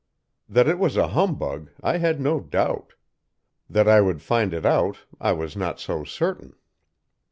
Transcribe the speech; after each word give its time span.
That 0.49 0.67
it 0.67 0.79
was 0.79 0.97
a 0.97 1.09
humbug, 1.09 1.69
I 1.83 1.99
had 1.99 2.19
no 2.19 2.39
doubt; 2.39 2.93
that 3.69 3.87
I 3.87 4.01
would 4.01 4.19
find 4.23 4.51
it 4.51 4.65
out, 4.65 5.05
I 5.19 5.31
was 5.31 5.55
not 5.55 5.79
so 5.79 6.03
certain. 6.03 6.55